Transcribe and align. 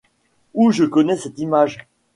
Ouh 0.55 0.71
je 0.71 0.85
connais 0.85 1.15
cette 1.15 1.37
image! 1.37 1.87